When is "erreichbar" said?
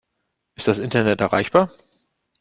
1.21-1.69